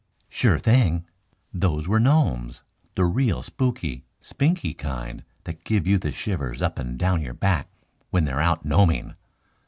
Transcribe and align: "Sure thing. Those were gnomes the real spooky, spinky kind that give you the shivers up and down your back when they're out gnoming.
"Sure 0.29 0.57
thing. 0.57 1.05
Those 1.53 1.87
were 1.87 1.99
gnomes 1.99 2.63
the 2.95 3.05
real 3.05 3.43
spooky, 3.43 4.03
spinky 4.19 4.73
kind 4.73 5.23
that 5.43 5.63
give 5.63 5.85
you 5.85 5.99
the 5.99 6.11
shivers 6.11 6.59
up 6.59 6.79
and 6.79 6.97
down 6.97 7.21
your 7.21 7.35
back 7.35 7.69
when 8.09 8.25
they're 8.25 8.41
out 8.41 8.65
gnoming. 8.65 9.13